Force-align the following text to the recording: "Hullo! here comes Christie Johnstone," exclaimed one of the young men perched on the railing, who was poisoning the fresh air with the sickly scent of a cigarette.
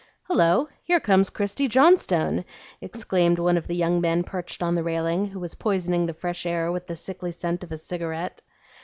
"Hullo! 0.23 0.67
here 0.83 0.99
comes 0.99 1.29
Christie 1.29 1.67
Johnstone," 1.67 2.43
exclaimed 2.81 3.37
one 3.37 3.55
of 3.55 3.67
the 3.67 3.75
young 3.75 4.01
men 4.01 4.23
perched 4.23 4.63
on 4.63 4.73
the 4.73 4.81
railing, 4.81 5.27
who 5.27 5.39
was 5.39 5.53
poisoning 5.53 6.07
the 6.07 6.13
fresh 6.15 6.43
air 6.47 6.71
with 6.71 6.87
the 6.87 6.95
sickly 6.95 7.29
scent 7.29 7.63
of 7.63 7.71
a 7.71 7.77
cigarette. 7.77 8.41